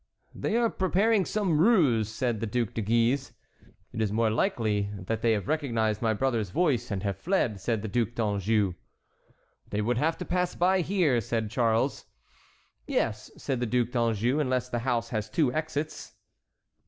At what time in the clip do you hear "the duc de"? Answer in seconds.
2.39-2.81